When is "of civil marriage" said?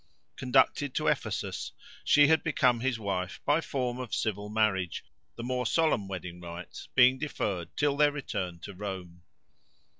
3.99-5.03